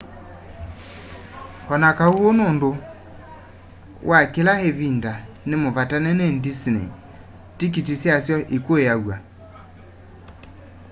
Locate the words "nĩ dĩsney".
6.19-6.87